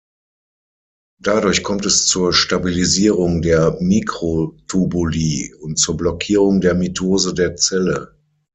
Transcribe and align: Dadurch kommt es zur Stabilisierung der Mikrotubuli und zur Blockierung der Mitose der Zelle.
Dadurch 1.21 1.61
kommt 1.61 1.85
es 1.85 2.07
zur 2.07 2.33
Stabilisierung 2.33 3.43
der 3.43 3.77
Mikrotubuli 3.81 5.53
und 5.61 5.77
zur 5.77 5.95
Blockierung 5.95 6.59
der 6.59 6.73
Mitose 6.73 7.35
der 7.35 7.55
Zelle. 7.55 8.17